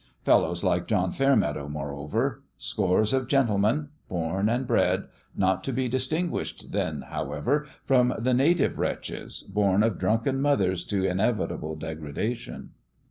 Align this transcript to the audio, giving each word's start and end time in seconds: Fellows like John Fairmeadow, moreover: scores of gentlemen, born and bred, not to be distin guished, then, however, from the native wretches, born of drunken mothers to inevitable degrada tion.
Fellows 0.23 0.63
like 0.63 0.87
John 0.87 1.11
Fairmeadow, 1.11 1.69
moreover: 1.69 2.41
scores 2.57 3.13
of 3.13 3.27
gentlemen, 3.27 3.89
born 4.09 4.49
and 4.49 4.65
bred, 4.65 5.03
not 5.35 5.63
to 5.65 5.71
be 5.71 5.87
distin 5.87 6.31
guished, 6.31 6.71
then, 6.71 7.03
however, 7.09 7.67
from 7.85 8.15
the 8.17 8.33
native 8.33 8.79
wretches, 8.79 9.43
born 9.43 9.83
of 9.83 9.99
drunken 9.99 10.41
mothers 10.41 10.83
to 10.85 11.05
inevitable 11.05 11.77
degrada 11.77 12.35
tion. 12.35 12.71